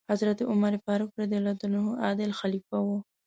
[0.09, 1.33] حضرت عمر فاروق رض
[2.03, 2.89] عادل خلیفه و.